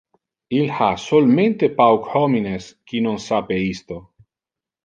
[0.59, 3.97] Il ha solmente pauc homines qui non sape isto.